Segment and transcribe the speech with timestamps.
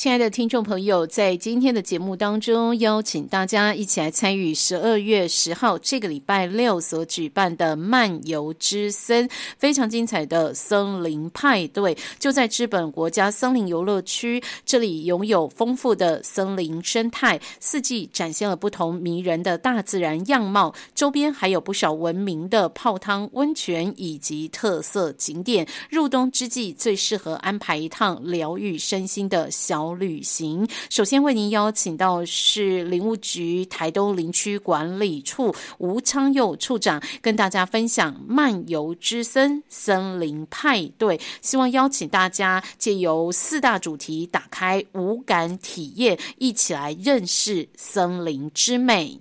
[0.00, 9.28] 亲爱的听众朋友，在今天的节目当中，邀请大家一起来参与十二月十号这个礼拜六所举办的漫游之森，
[9.58, 14.42] 非常精彩的森林派对，就在日本国家森林游乐区。
[14.64, 20.74] 这里拥有丰富的森林生态，四季展现了不同迷人的大自然样貌。
[20.94, 25.68] 周边还有不少闻名的泡汤温泉以及特色景点。
[25.90, 29.89] 入冬之际，最适合安排一趟疗愈身心的小。
[29.94, 49.20] 旅行，首先为您邀请到是林务局台东林区管理处吴昌佑处长，跟大家分享漫游之森森林派对，希望邀请大家借由四大主题，打开五感体验，一起来认识森林之美。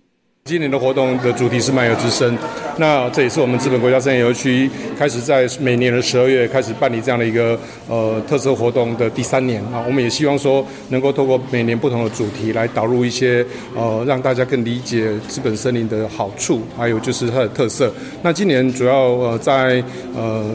[0.50, 2.36] 今年的活动的主题是漫游之声，
[2.78, 7.56] 那这也是我们资本国家森林游区开始在每年的十二月开始办理这样的一个
[7.88, 9.86] 呃特色活动的第三年啊。
[9.86, 17.94] 我们也希望说能够透过每年不同的主题来导入一些呃让大家更理解资本森林的好处，还有就是它的特色。
[18.24, 19.84] 那今年主要呃在
[20.16, 20.50] 呃。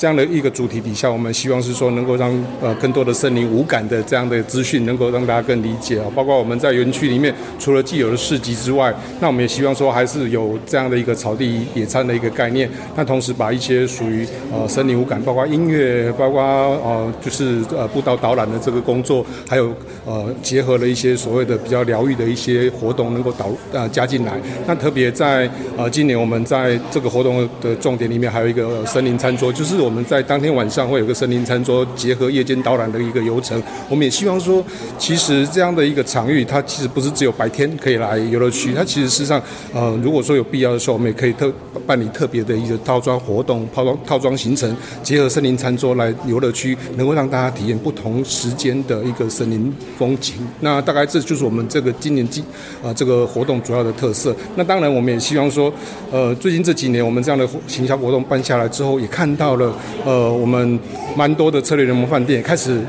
[0.00, 6.06] 这样的一个主题底下，我们希望是说能够让呃更多的森林无感的这样的资讯能够让大家更理解啊。
[6.14, 8.90] 包括我们在园区里面，除了既有的市集之外，
[9.20, 12.66] 那我们也希望说还是有这样的一个草地野餐的一个概念。
[12.96, 19.70] 那同时把一些属于呃森林无感，包括音乐，包括呃就是呃步道导览的这个工作，还有
[20.06, 24.32] 呃结合了一些所谓的比较疗愈的一些活动，能够导呃加进来。
[24.66, 29.89] 那特别在呃今年我们在这个活动的重点里面，还有一个森林餐桌，就是我。
[29.90, 33.60] 我们在当天晚上会有个森林餐桌，结合夜间导览的一个游程。
[33.88, 34.64] 我们也希望说，
[34.96, 39.42] 其实这样的一个场域，它其实不是只有白天可以来游乐区，它其实事实上，
[39.74, 41.52] 呃，如果说有必要的时候，我们也可以特
[41.84, 50.36] 办理特别的一个套装活动、套装套装行程，结合森林餐桌来游乐区，能够让大家体验不同时间的一个森林风景。
[50.60, 52.44] 那大概这就是我们这个今年季
[52.80, 54.32] 啊这个活动主要的特色。
[54.54, 55.72] 那当然，我们也希望说，
[56.12, 59.74] 呃，最近这几年我们这样的行销活动办下来之后，也看到了。
[60.04, 60.78] 呃，我们
[61.16, 62.80] 蛮多的策略联盟饭店开始，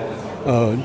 [0.46, 0.75] 呃，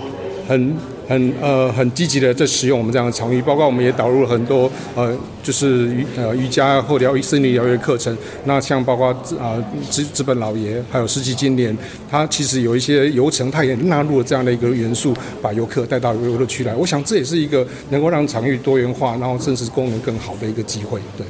[0.48, 0.76] 很
[1.08, 8.16] 很呃很积极的在使用我们这样的场域，包括我们也导入了很多呃，就是瑜呃瑜伽或疗愈、心理疗愈课程。
[8.44, 9.08] 那像包括
[9.40, 9.54] 啊
[9.88, 11.76] 资资本老爷，还有世纪金莲，
[12.10, 16.74] 它其实有一些游程，它也纳入了这样的一个元素，把游客带到游乐区来。
[16.74, 21.24] 我想这也是一个能够让场域多元化，然后甚至功能更好的一个机会，对。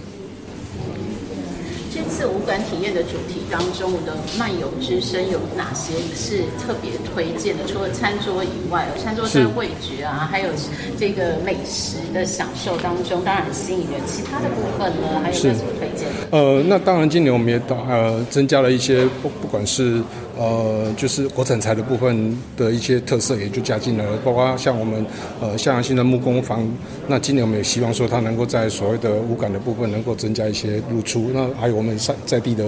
[2.96, 7.64] 的主题当中我的漫游之声有哪些是特别推荐的？
[7.66, 10.48] 除了餐桌以外，餐桌在味觉啊，还有
[10.98, 14.00] 这个美食的享受当中，当然吸引人。
[14.06, 16.08] 其他的部分呢，还有什么推荐？
[16.30, 20.02] 呃，那当然，今年我们也呃增加了一些，不不管是。
[20.38, 25.04] 呃，就是国产材的部分的一些特色也就加进来了，包括像我们
[25.40, 26.68] 呃向阳新的木工房，
[27.08, 32.64] 那今年我们也希望说它能够在所谓的无感的部分能够增加一些露出，那还有我们山在地的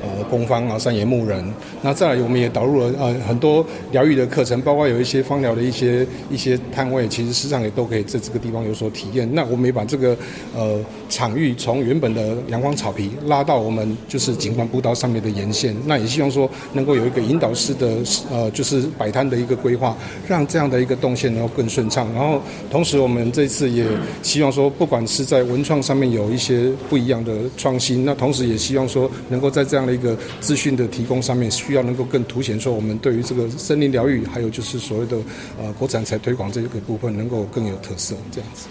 [0.00, 1.44] 呃工坊啊山野牧人，
[1.80, 9.32] 那再来我们也导入了呃很多疗愈的课程，包括有一些芳疗的一些一些摊位，其实实际上也都可以在这个地方有所体验。
[9.32, 10.16] 那我们也把这个
[10.56, 17.11] 呃场域从原本的阳光草皮拉到我们就是景观步道上面的沿线，那也希望说能够有。
[17.11, 17.98] 一个引导式的
[18.30, 19.96] 呃，就是摆摊的一个规划，
[20.26, 22.12] 让这样的一个动线能够更顺畅。
[22.12, 23.86] 然后，同时我们这次也
[24.22, 35.16] 希望说，不管是在文创上面有一些不一样的创新，那同时也希望说，能够在这样的一个资讯的提供上面，需要能够更凸显说，我们对于这个森林疗愈，还有就是所谓的
[35.60, 38.66] 呃国产材推广这个部分，能够更有特色，这样子。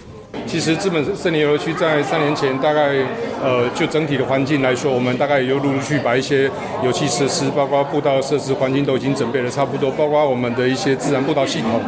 [0.46, 2.89] 其实资本森林游乐区在三年前，大概
[3.42, 6.50] 呃就整体的环境来说，我们大概也就陆陆续续把一些
[6.83, 11.80] 游戏设施，包括步道设施、环境都已经准备的差不多，包括我们的一些自然步道系统，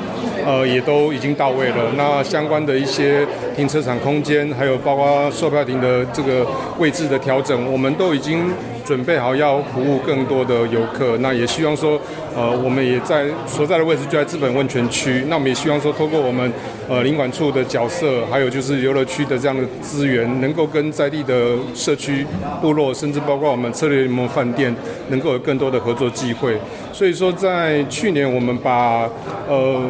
[0.45, 1.91] 呃也都已经到位了。
[1.97, 6.45] 那相关的一些停车场空间，还有包括售票亭的这个
[6.77, 8.43] 位置的调整，我们都已经。
[8.85, 11.97] 准备好要服务更多的游客，那也希望说，
[12.35, 16.51] 呃，我们也在所在的位置就在资本温泉区，那我们也希望说，透过我们
[16.89, 22.27] 呃领馆处的角色，还有就是游乐区的这样的资源，能够跟在地的社区、
[22.61, 24.75] 部落，甚至包括我们策略联盟饭店，
[25.07, 26.57] 能够有更多的合作机会。
[26.91, 29.09] 所以说，在去年我们把
[29.47, 29.81] 呃。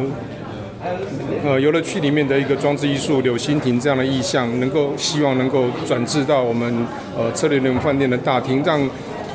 [1.44, 6.86] 呃游乐区里面的一个装置艺术柳心亭这样的意象，能够希望能够转至到我们
[7.16, 8.80] 呃车里人饭店的大厅，让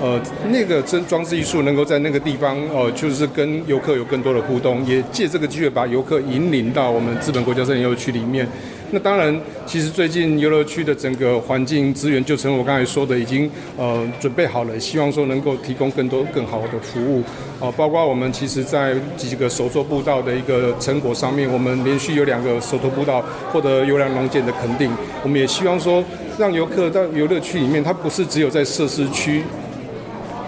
[0.02, 0.20] 呃
[0.50, 8.48] 那个真装置艺术能够在那个地方呃就是跟游客有更多的互动，也借这个机会把游客引领到我们资本国家森林游乐区里面。
[8.92, 13.48] 那当然，其实最近游乐区的整个环境资源，就成我刚才说的，已经
[13.78, 17.22] 呃准备好了，希望说能够提供更多更好的服务，
[17.64, 24.90] 啊，包括我们其实在几个手作步道的一个成果上面，我们连续有两个手作步道获得优良农检的肯定，
[25.22, 26.04] 我们也希望说，
[26.40, 29.44] 让游客到游乐区里面，它不是只有在设施区。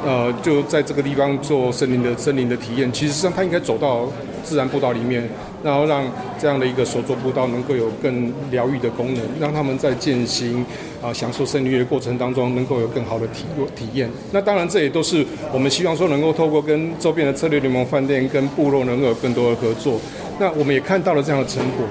[0.04, 4.08] 呃，就在这个地方做森林的森林的体验，其实上他应该走到
[4.44, 5.30] 自然步道里面，
[5.64, 6.04] 然后让
[6.40, 10.66] 这样的一个手作步道能够有更疗愈的功能，让他们在践行
[11.04, 13.46] 啊享受森林的过程当中能够有更好的体
[13.76, 14.10] 体验。
[14.32, 20.00] 那当然，这也都是我们希望说能够透过跟周边的策略联盟饭店跟部落能够有更多的合作。
[20.40, 21.86] 那我们也看到了这样的成果，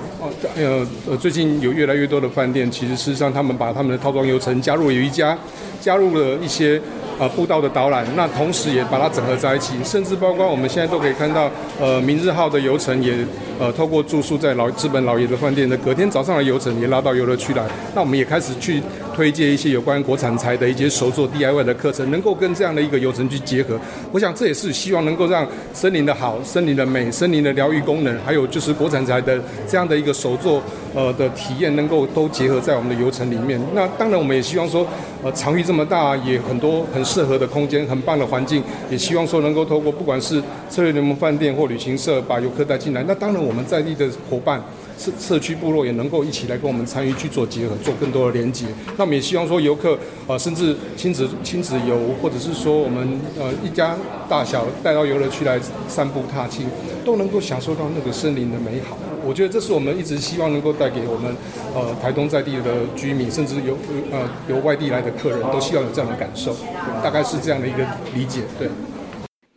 [0.57, 5.39] 呃呃，最近有越来越多的饭店，其实事实上他们把他们的套装游程加入有一家
[5.81, 6.83] 加入了一些。
[7.20, 13.14] 呃，步道的导览，那同时也把它整合在一起，甚至包括我们现在都可以看到，呃，明日号的游程也，
[13.58, 17.62] 呃，透过住宿在老资本老爷的饭店的隔天早上的游程也拉到游乐区来，
[17.94, 18.82] 那我们也开始去
[19.14, 23.78] 推荐一些有关国产材的一些手作 DIY 的课程，能够跟这样的一个游程去结合。
[24.12, 29.38] 我想这也是希望能够让森林的好、森林的美、森林的疗愈功能，还有就是国产材的
[29.69, 30.62] 这样的一个手作
[30.94, 33.61] 呃的体验，能够都结合在我们的游程里面。
[33.75, 34.87] 那当然，我们也希望说，
[35.22, 37.00] 呃，场域这么大，也很多很。
[37.11, 43.02] 适合的空间，很棒的环境，也希望说能够透过不管是策略联盟饭店或旅行社，把游客带进来。
[43.08, 44.62] 那当然，我们在地的伙伴，
[44.96, 48.67] 社社区部落也能够一起来跟我们参与去做结合，做更多的连接。
[48.96, 53.96] 那我们也希望说，游客呃，甚至亲子亲子游，或者是说我们呃一家
[54.28, 55.58] 大小带到游乐区来
[55.88, 56.66] 散步踏青，
[57.05, 58.96] 都能够享受到那个森林的美好。
[59.25, 61.34] 我觉得这是我们一直希望能够带给我们，
[61.75, 63.76] 呃，台东在地的居民，甚至由
[64.11, 66.56] 呃由外地来的客人都希望有这样的感受，
[67.02, 67.78] 大概是这样的一个
[68.14, 68.69] 理解，对。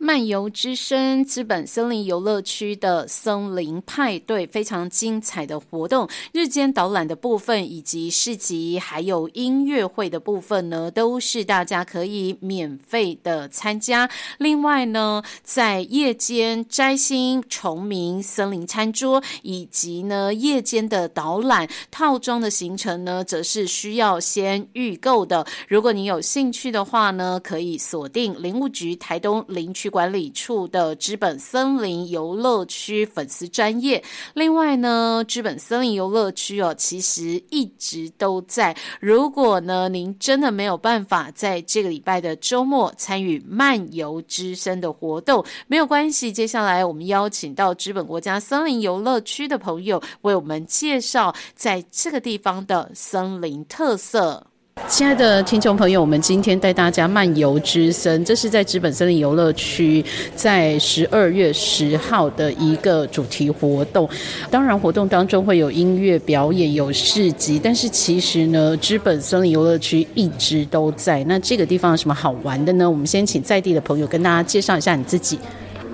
[0.04, 14.06] 漫游之声资本森林游乐区的森林派对非常精彩的活动，日间导览的部分以及市集还有音乐会的部分呢，都是大家可以免费的参加。
[14.36, 25.46] 另外呢，在夜间摘星、虫鸣、森林餐桌以及呢夜间的导览套装的行程呢，则是需要先预购的。
[25.66, 29.90] 如果你有兴趣的话呢，可以锁定林务局台东林区。
[29.94, 34.02] 管理处的资本森林游乐区粉丝专业。
[34.34, 38.76] 另外呢，资本森林游乐区哦，其实一直都在。
[38.98, 46.32] 如果呢，您真的没有办法在这个礼拜的周末参与漫游之声的活动，没有关系。
[46.32, 54.44] 接下来我们邀请到资本国家森林游乐区的朋友为我们介绍在这个地方的森林特色。
[54.88, 60.04] 亲爱的听众朋友，我们今天带大家漫游之森，这是在资本森林游乐区，
[60.36, 64.08] 在十二月十号的一个主题活动。
[64.50, 71.24] 当然，活动当中会有音乐表演、有市集，但是其实呢，资本森林游乐区一直都在。
[71.24, 72.88] 那这个地方有什么好玩的呢？
[72.88, 75.38] 我们先请在地的朋友跟大家介绍一下你自己。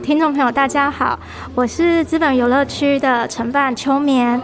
[0.02, 1.18] 听众朋友，大家好，
[1.54, 4.40] 我是资本游乐区的承办秋眠。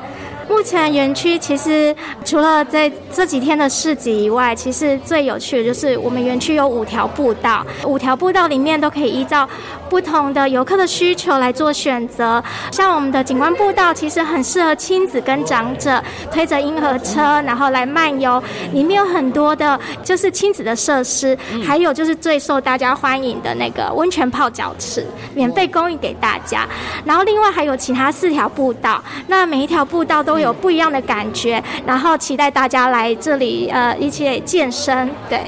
[0.48, 1.94] 目前园区其实
[2.25, 9.48] 除了在这几天的市集以外，其实最有趣的就是我们园区有五条步道，五条步道里面都可以依照
[9.91, 12.43] 不同的游客的需求来做选择。
[12.70, 18.43] 像我们的景观步道，其实很适合亲子跟长者推着婴儿车，然后来漫游。
[18.72, 26.67] 里面有很多的就是亲子的设施，还有就是最受大家欢迎的那个温泉泡脚池，免费供应给大家。
[27.05, 30.35] 然后另外还有其他四条步道，那每一条步道都。
[30.36, 35.40] 会有不一样的感觉，然后期待大家来这里呃一起健身，对。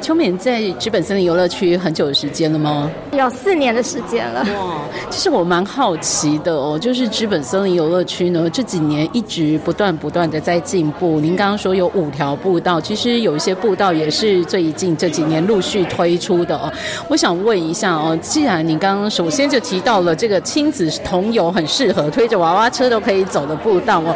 [0.00, 2.88] 秋敏在资本森林游乐区很久的时间了吗？
[3.12, 4.40] 有四年的时间了。
[4.54, 4.78] 哇，
[5.10, 11.18] 其实我蛮好奇的哦，就是资本森林游乐区呢，这几年一直不断不断的在进步。
[11.18, 16.72] 您刚刚说有五条步道，其实有一些步道也是最近这几年陆续推出的哦。
[17.08, 24.14] 我想问一下哦，既然你刚刚首先就提到了这个亲子同游很适合推着娃娃车都可以走的步道哦，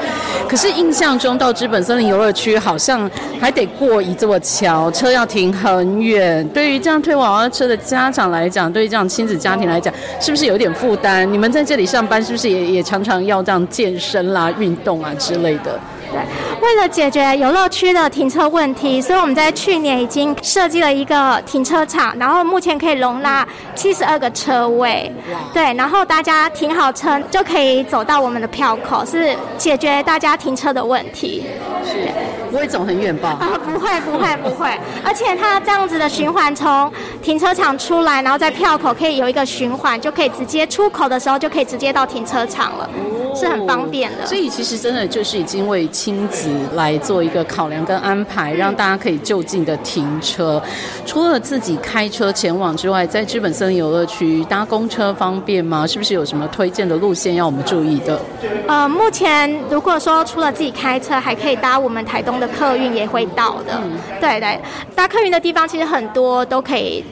[0.49, 3.11] 可是印象中到资本森林游乐区好像
[3.41, 5.70] 还得过一座桥，车要停很。
[5.77, 11.25] 很远，对于这样推娃娃车的家长来讲，对于这样亲子家庭来讲，是不是有点负担？
[11.25, 15.79] 你们在这里上班，是不是也也常常要这样健身啦、运动啊之类的？
[16.13, 16.19] 对，
[16.61, 23.47] 为了解决游乐区的停车问题，所以我们在去年已经设计了一个停车场，然后目前可以容纳
[23.77, 25.13] 七十二个车位。
[25.55, 31.45] 对，然后大家停好车就可以走到我们的票口，是解决大家停车的问题。
[31.85, 32.09] 是，
[32.51, 33.37] 不会走很远吧？
[33.41, 34.69] 啊，不会，不会，不会。
[35.05, 36.93] 而且它这样子的循环，从
[37.23, 42.91] 停车场出来，然后在票口可以有一个循环，就可以直接出口的时候就可以直接到停车场了，
[43.35, 44.27] 是很方便的。
[44.27, 50.61] 所以其实真的就是已经为亲子来做一个考量跟安排，让大家可以就近的停车。
[51.07, 55.87] 除了自己开车前往之外，在资本森林游乐区搭公车方便吗？
[55.87, 58.21] 是不是有什么推荐的路线要我们注意的？
[58.67, 63.79] 呃，目前如果说除了自己开车，还可以搭我们台东的客运也会到的。
[64.21, 64.59] 对对，
[64.97, 67.05] 搭客运的地方其实很多都可以。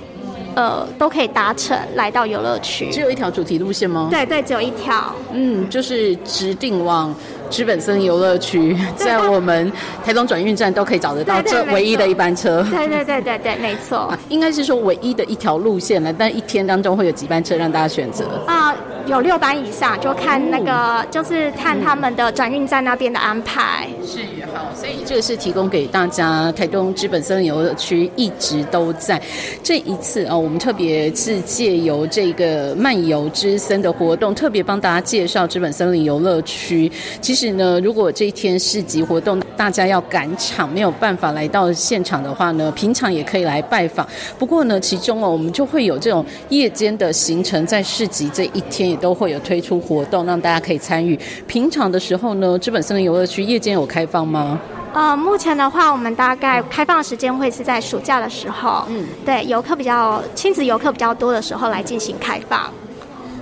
[0.55, 2.91] 呃，都可以搭乘来到游乐区。
[2.91, 4.09] 只有一条主题路线吗？
[4.11, 5.15] 对对，只有一条。
[5.33, 7.15] 嗯，就是指定往
[7.51, 9.71] 资本森游乐区， 在我们
[10.05, 12.63] 台东转运站都可以找得到这唯一的一班车。
[12.71, 14.13] 对对对对对，没错。
[14.29, 18.25] 应该是说唯一的一条路线了，但一天当中会有几班车让大家选择？
[18.47, 18.75] 啊。
[19.07, 23.89] 有六班以上，就看那个，就是看他们的转运站那边的安排。
[24.05, 24.19] 是
[24.55, 26.53] 好，所以这个是提供给大家。
[26.53, 29.19] 台东资本森林游乐区一直都在。
[29.63, 36.93] 这一次啊，我们特别是借由这个漫游之森的活动，特别帮大家介绍资本森林游乐区。
[37.23, 44.07] 其实呢，如果这一天市集活动大家要赶场，没有办法来到现场的话呢，平常也可以来拜访。
[44.39, 48.99] 不过呢，其中哦，我们就会有这种夜间的行程，在市集这一天也。
[48.99, 51.17] 都会有推出活动，让大家可以参与。
[51.47, 54.59] 平常的时候呢，资本森林游乐区夜间有开放吗？
[54.93, 62.69] 呃，目前的话，我们大概开放时间会是在暑假的时候，嗯，对，游客比较亲子游客比较多的时候来进行开放。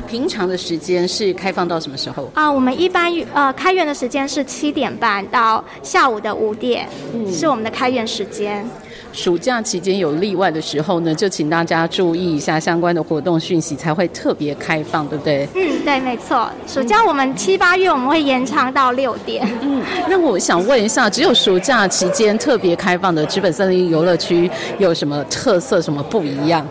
[0.06, 2.30] 平常的时间是开放到什么时候？
[2.34, 8.64] 啊，我们一般呃开园的时间是七点半到下午的五点，嗯是我们的开园时间。
[9.12, 15.48] 暑假期间有例外的时候呢，就请大家注意一下相关的活动讯息，才会特别开放，对不对？
[15.54, 16.50] 嗯，对，没错。
[16.66, 19.48] 暑假我们七八月我们会延长到六点。
[19.62, 26.66] 嗯，那我想问一下，只有暑假期间特别开放的资本森林游乐区有什么特色，什么不一样？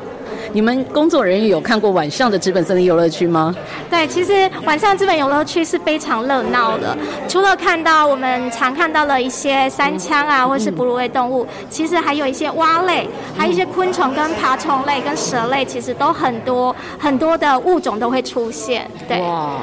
[0.56, 3.54] 你们工作人员有看过晚上的资本森林游乐区吗？
[3.90, 6.98] 对，其实晚上资本游乐区是非常热闹的。
[7.28, 13.06] 除了看到我们常看到的一些山枪啊，或是哺乳类动物，其实还有一些蛙类，
[13.38, 18.90] 还有一些昆虫跟爬虫类跟蛇类，其实都很多很多的物种都会出现。
[19.10, 19.60] 对，哇，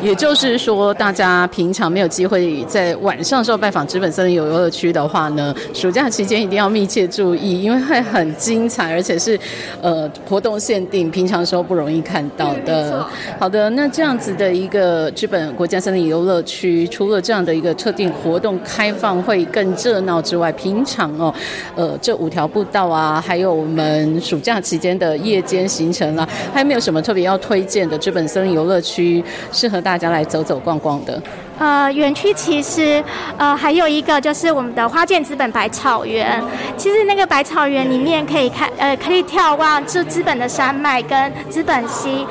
[0.00, 9.38] 也就是说，大家平常没有机会在晚上时候拜访资本森林游乐区的话呢，暑假期间一定要密切注意，因为会很精彩，而且是
[9.82, 10.10] 呃。
[10.28, 13.06] 活动限定，平常时候不容易看到的。
[13.38, 21.34] 好的，那这样子的一个日本国家森林游乐区，除了这样的一个特定活动开放会更热闹之外，平常哦，
[21.74, 31.20] 呃，这五条步道啊，还有我们暑假期间的夜间行程啊，还有没有什么特别要推荐的日本森林游乐区，适合大家来走走逛逛的？
[31.62, 33.00] 呃，园区其实
[33.38, 36.42] 呃还有一个就是我们的花见资本百草园。
[36.76, 42.26] 其实那个百草园里面可以看呃可以眺望这资本的山脉跟资本溪，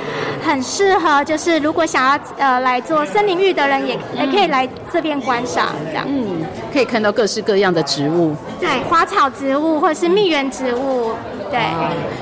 [0.45, 6.03] 很适合就是如果想要呃来做森林浴的人也也可以来这边观赏这样。
[6.05, 8.35] 嗯，可以看到各式各样的植物。
[8.59, 11.11] 对，花草植物或者是蜜源植物。
[11.51, 11.59] 对，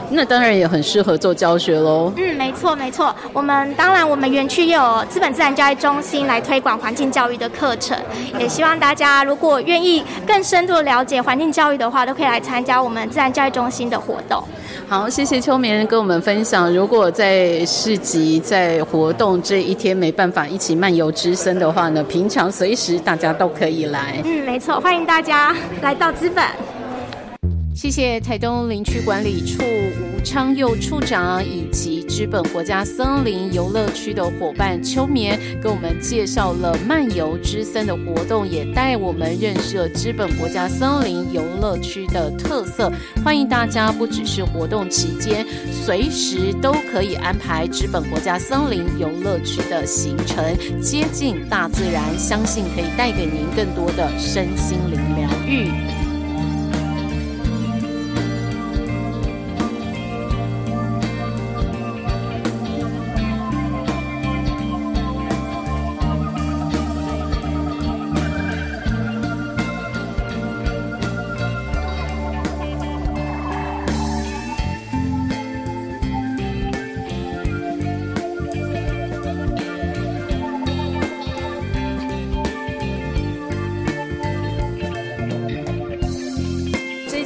[0.09, 2.11] 那当然也很适合做教学喽。
[2.17, 3.15] 嗯，没错没错。
[3.31, 7.97] 我们当然我们园区也有资本自然教育中心来推广环境教育的课程，
[8.39, 14.43] 也希望大家如果愿意更深度了解环境教育的话，都可以来参加我们自然教育中心的活动。
[14.87, 16.73] 好，谢谢秋棉跟我们分享。
[16.73, 24.19] 如果在市集在活动这一天没办法一起漫游之森的话呢，平常随时大家都可以来。
[24.25, 26.43] 嗯，没错，欢迎大家来到资本。
[27.79, 42.91] 谢谢台东林区管理处吴昌佑处长以及资本国家森林游乐区的伙伴秋眠，给我们介绍了漫游之森的活动，也带我们认识了资本国家森林游乐区的特色。
[43.23, 50.43] 欢迎大家，不只是活动期间，随时都可以安排资本国家森林游乐区的行程，
[50.81, 55.69] 接近大自然，相信可以带给您更多的身心灵疗愈。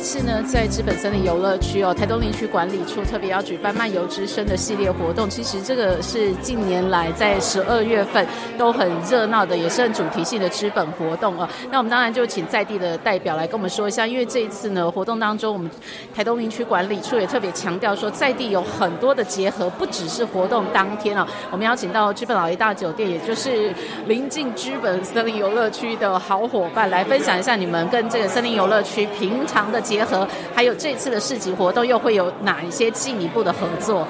[0.04, 5.30] 次呢，在资本森林游乐区哦，台东林区管理处特别要举办漫游之声的系列活动。
[5.30, 11.48] 其实这个是近年来在十二月份都很热闹的，也是很主题性的资本活动哦。
[11.72, 15.72] 那我们当然就请在地的代表来跟我们说一下，因为这一次呢活动当中，我们
[16.14, 21.26] 台东林区管理处也特别强调说，在地有很多的结合，不只是活动当天哦。
[21.50, 23.74] 我们邀请到资本老爷大酒店，也就是
[24.08, 34.08] 临近资本森林游乐区的好伙伴，来分享一下你们跟这个森林游乐区平常的结合，还有这次的市集活动又会有哪一些进一步的合作？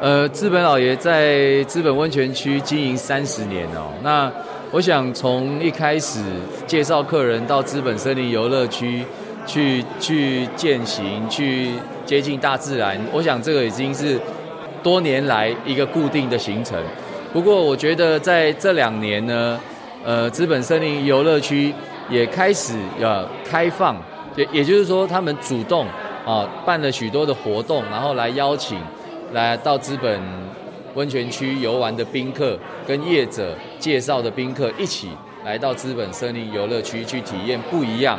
[0.00, 3.90] 呃，资本老爷在资本温泉区经营三十年哦。
[4.04, 4.30] 那
[4.70, 6.20] 我想从一开始
[6.64, 9.04] 介绍客人到资本森林游乐区
[9.44, 11.72] 去去践行，去
[12.06, 14.16] 接近大自然，我想这个已经是
[14.80, 16.80] 多年来一个固定的行程。
[17.32, 19.58] 不过我觉得在这两年呢，
[20.04, 21.74] 呃，资本森林游乐区
[22.08, 23.96] 也开始要开放。
[24.36, 25.86] 也也就是说，他们主动
[26.26, 28.78] 啊办了许多的活动，然后来邀请
[29.32, 30.20] 来到资本
[30.94, 35.08] 温泉区游玩的宾客，跟业者介绍的宾客一起
[35.44, 38.18] 来到资本森林游乐区去体验不一样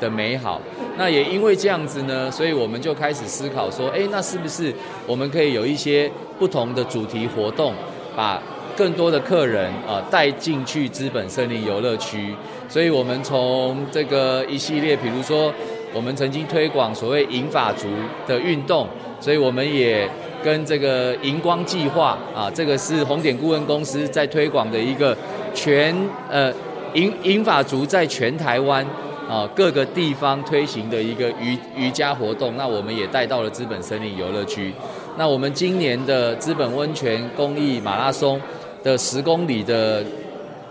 [0.00, 0.60] 的美好。
[0.96, 4.72] 那也因为这样子呢，所以我们就开始思考说，哎，那是不是
[5.06, 7.72] 我们可以有一些不同的主题活动，
[8.14, 8.40] 把
[8.76, 12.34] 更多的客人啊带进去资本森林游乐区？
[12.68, 15.52] 所以，我们从这个一系列，比如说，
[15.92, 17.86] 我们曾经推广所谓银发族
[18.26, 18.88] 的运动，
[19.20, 20.08] 所以我们也
[20.42, 25.14] 跟这个荧光计划啊，这个是红点顾问公司在推广的一个
[25.52, 25.94] 全
[26.30, 26.50] 呃
[26.94, 28.82] 银银发族在全台湾
[29.28, 34.72] 啊各个地方推行的一个瑜瑜伽活动，那我们也带到了资本森林游乐区。
[35.16, 38.40] 那我们今年的资本温泉公益马拉松
[38.82, 40.04] 的十公里的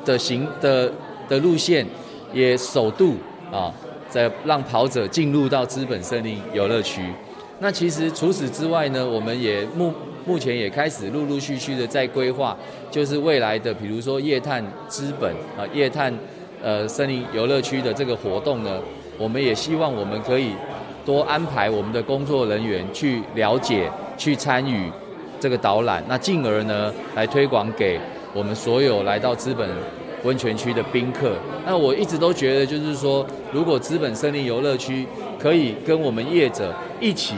[0.05, 0.91] 的行的。
[1.29, 1.87] 的路线
[2.33, 3.15] 也首度
[3.49, 3.71] 啊，
[4.09, 7.01] 在让跑者进入到资本森林游乐区。
[7.59, 9.93] 那其实除此之外呢，我们也目
[10.25, 12.57] 目前也开始陆陆续续的在规划，
[12.89, 16.13] 就是未来的比如说夜探资本啊，夜探
[16.61, 18.77] 呃森林游乐区的这个活动呢，
[19.17, 20.51] 我们也希望我们可以
[21.05, 23.89] 多安排我们的工作人员去了解、
[24.21, 24.91] 去参与
[25.39, 27.99] 这个导览，那进而呢来推广给
[28.35, 29.67] 我们所有来到资本。
[30.23, 31.33] 温泉区的宾客，
[31.65, 35.07] 那我一直都觉得，就是说，如果资本森林游乐区
[35.39, 37.33] 可以跟我们业者一起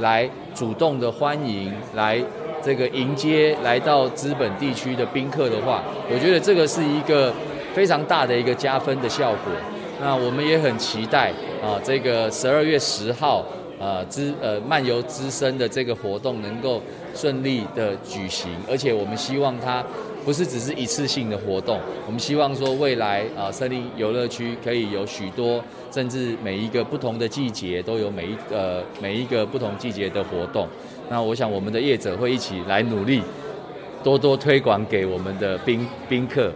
[0.00, 2.18] 来主动的欢迎，来
[2.62, 7.30] 这个迎接来到资本地区的宾客的话，我觉得这个是一个
[7.74, 9.52] 非常大的一个加分的效果。
[10.00, 11.30] 那我们也很期待
[11.62, 13.44] 啊，这个十二月十号，
[13.82, 16.80] 呃，资呃漫游资深的这个活动能够
[17.16, 19.84] 顺利的举行，而且我们希望它。
[20.24, 30.68] 不是只是一次性的活动，我们希望说未来啊，森林游乐区可以有许多，甚至每一个不同的季节都有每一呃每一个不同季节的活动。
[31.10, 33.20] 那我想我们的业者会一起来努力，
[34.04, 36.52] 多多推广给我们的宾宾客。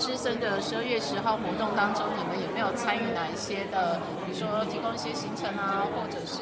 [0.00, 6.40] 所以这次漫游之声的十二月十号活动当中，你们有没有参与哪一些的，比如说提供一些行程啊，或者是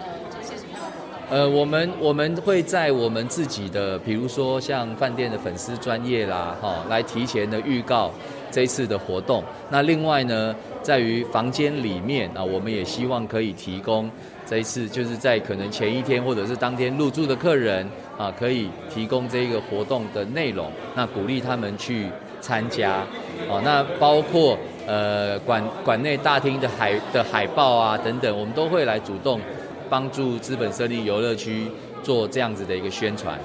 [0.00, 1.20] 呃做一些什么样的活动？
[1.28, 8.10] 呃，我们我们会在我们自己的，比如说像饭店的粉丝专业啦，哈，来提前的预告
[8.50, 9.44] 这一次的活动。
[9.68, 14.10] 那另外呢，在于房间里面啊，我们也希望可以提供
[14.46, 22.06] 这一次，就是在可能前一天或者是当天入住的客人啊，可以提供这个活动的内容，那鼓励他们去
[22.46, 23.02] 参加。
[23.50, 24.56] 哦，那包括
[24.86, 29.40] 呃馆馆内大厅的海的海报啊等等，我们都会来主动。
[29.88, 31.70] 帮助资本设立游乐区
[32.02, 33.38] 做这样子的一个宣传，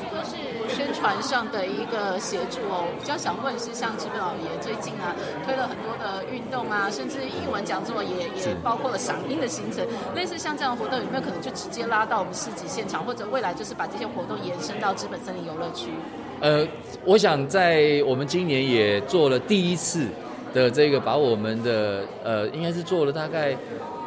[0.00, 0.34] 这都是
[0.74, 2.90] 宣传上的一个协助哦。
[2.98, 5.14] 比较想问是，像资本老爷最近啊
[5.46, 9.86] 推了很多的运动啊，甚至英文讲座也也包括了赏樱的行程。
[10.16, 15.90] 类似像这样的活动，有没有可能就直接拉到我们市集现场，或者未来就是把这些活动延伸到资本森林游乐区？
[16.40, 16.66] 呃，
[17.04, 20.06] 我想在我们今年也做了第一次
[20.52, 23.56] 的这个，把我们的呃，应该是做了大概。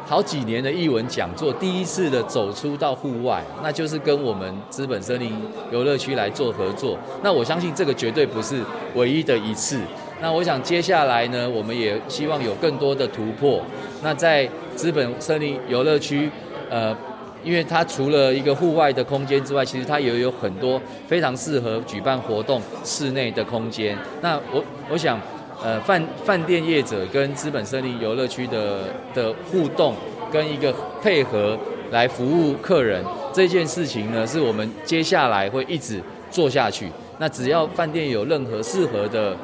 [0.06, 5.30] 好几年的译文讲座，第一次的走出到户外，那就是跟我们资本森林
[5.70, 6.96] 游乐区来做合作。
[7.22, 8.58] 那我相信这个绝对不是
[8.94, 9.78] 唯一的一次。
[10.22, 13.60] 那我想接下来呢，我们也希望有更多的突破。
[14.02, 16.30] 那在资本森林游乐区，
[16.70, 16.96] 呃，
[17.44, 23.96] 因为它除了一个户外的空间之外，其实它也有很多非常适合举办活动室内的空间。
[24.20, 25.20] 那我我想。
[25.60, 29.92] 呃，饭饭店业者跟资本森林游乐区的的互动，
[30.30, 30.72] 跟一个
[31.02, 31.58] 配合
[31.90, 36.88] 来服务客人这件事情呢，是我们接下来会一直做下去。
[37.18, 39.36] 那只要饭店有任何适合的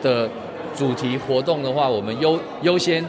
[0.00, 0.26] 的
[0.74, 3.04] 主题活动的话，我们优优先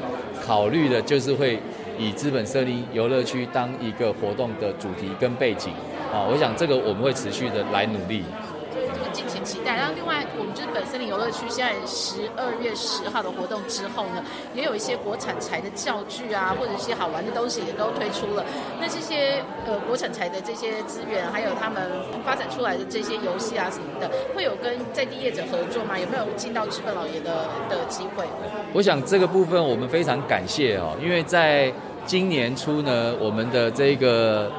[0.45, 1.57] 考虑的就是会
[1.99, 5.73] 以资本设立游乐区当一个活动的主题跟背景
[6.13, 8.23] 啊，我想这个我们会持续的来努力。
[8.71, 9.75] 这个敬请期待。
[9.75, 14.23] 然后另外，我们就是本森林游乐区现在十二月十号的活动之后呢，
[14.55, 18.45] 也有一些国产材的教具啊，或者一些好玩的东西也都推出了。
[18.79, 21.91] 那这些呃国产材的这些资源，还有他们
[22.25, 25.99] 发展出来的这些游戏啊什么的，会有跟在地业者合作吗？
[25.99, 28.25] 有没有进到资本老爷的的机会？
[28.71, 31.71] 我想这个部分我们非常感谢哦，因为在
[32.09, 34.51] 今年初呢，我们的这个。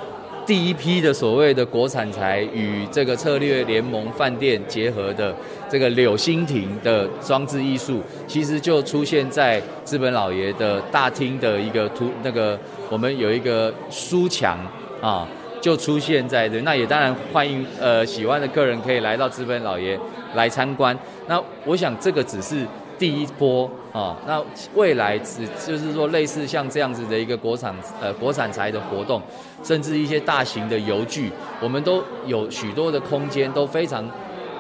[0.47, 5.33] 第一批的所谓的国产材与这个策略联盟饭店结合的
[5.69, 12.59] 这个柳心亭的装置艺术，其实就出现在资本老爷的大厅的一个图，那个
[12.89, 14.59] 我们有一个书墙
[15.01, 15.29] 啊，
[15.61, 16.61] 就出现在这。
[16.63, 19.97] 那也当然欢迎呃喜欢的客人可以来到资本老爷
[20.35, 20.99] 来参观。
[21.29, 22.67] 那我想这个只是。
[23.01, 29.23] 第一波啊，那未来只就是说类似像这样子的一个国产呃国产材的活动，
[29.65, 31.33] 甚至一些大型的游具，
[31.63, 34.07] 我们都有许多的空间，都非常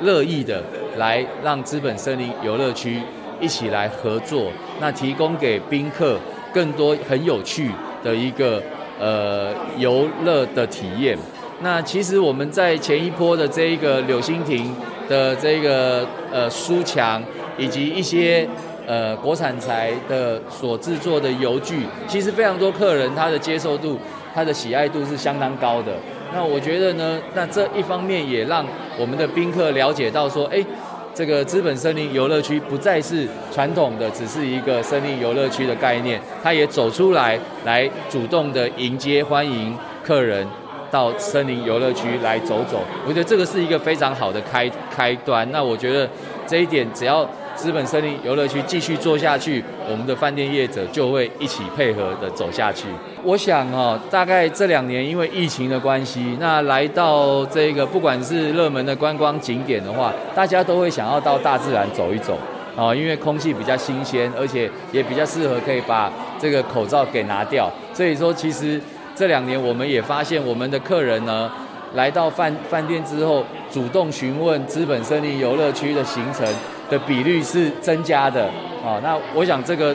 [0.00, 0.64] 乐意的
[0.96, 3.03] 来让资本森林游乐区
[3.42, 4.50] 一起来合作，
[4.81, 6.18] 那提供给宾客
[6.55, 7.70] 更多很有趣
[8.03, 8.62] 的一个
[8.98, 11.18] 呃游乐的体验。
[11.61, 14.74] 那其实我们在前一波的这一个柳心亭
[15.11, 17.22] 的这个呃书墙。
[17.61, 18.49] 以及一些
[18.87, 23.99] 呃国产材的所制作的油具，其实非常多客人他的接受度、
[24.35, 25.92] 他的喜爱度是相当高的。
[26.33, 28.64] 那我觉得呢，那这一方面也让
[28.99, 30.64] 我们的宾客了解到说，哎，
[31.12, 40.46] 这个资本森林游乐区不再是传统的只是一个森林游乐区的概念，它也走出来，来主动的迎接欢迎客人
[40.88, 42.81] 到森林游乐区来走走。
[43.07, 45.46] 我觉得这个是一个非常好的开开端。
[45.51, 46.09] 那我觉得
[46.46, 47.29] 这一点只要。
[47.61, 52.87] 资本森林游乐区继续做下去，我们的饭店业者就会一起配合的走下去。
[53.23, 62.38] 我想哦，大概这两年因为疫情的关系，那来到这个不管是热门的观光景点的话，大家都会想要到大自然走一走
[62.75, 67.70] 啊，因为空气比较新鲜，而且也比较适合可以把这个口罩给拿掉。
[67.92, 68.81] 所以说，其实
[69.14, 71.53] 这两年我们也发现，我们的客人呢，
[71.92, 76.46] 来到饭饭店之后，主动询问资本森林游乐区的行程。
[76.90, 78.44] 的比率是增加的
[78.85, 79.94] 啊，那我想这个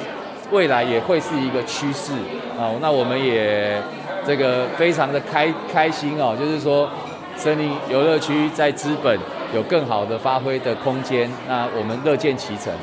[0.51, 2.13] 未来也会是一个趋势
[2.58, 3.77] 啊，那我们也
[4.25, 6.89] 这个非常的开开心哦，就是说
[7.36, 9.19] 森林游乐区在资本
[9.53, 12.73] 有更好的发挥的空间，那我们乐见其成。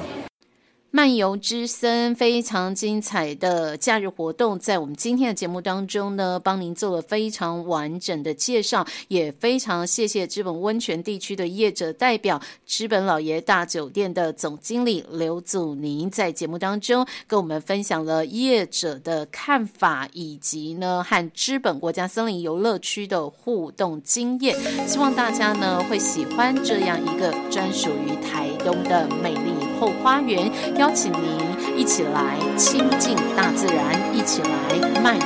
[0.95, 24.55] 漫游之森非常精彩的假日活动，在我们今天的节目当中呢，帮您做了非常完整的介绍，也非常谢谢资本温泉地区的业者代表，资本老爷大酒店的总经理刘祖宁在节目当中跟我们分享了业者的看法，以及呢和资本国家森林游乐区的互动经验，
[24.87, 29.53] 希望大家呢会喜欢这样一个专属于台东的美丽
[29.83, 30.49] 后花园。
[30.77, 35.23] 邀请您一起来亲近大自然，一起来漫游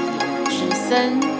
[0.48, 1.35] 之森。